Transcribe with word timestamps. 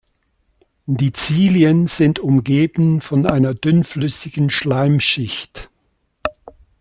Die 0.87 1.11
Zilien 1.11 1.85
sind 1.85 2.17
umgeben 2.17 3.01
von 3.01 3.27
einer 3.27 3.53
dünnflüssigen 3.53 4.49
Schleimschicht. 4.49 5.69